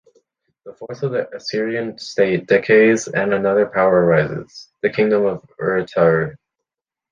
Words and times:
Then 0.15 0.23
the 0.65 0.73
force 0.73 1.03
of 1.03 1.11
the 1.11 1.29
Assyrian 1.31 1.95
state 1.99 2.47
decays 2.47 3.07
and 3.07 3.35
another 3.35 3.67
power 3.67 4.03
arises: 4.03 4.73
the 4.81 4.89
kingdom 4.89 5.27
of 5.27 5.43
Urartu. 5.61 6.35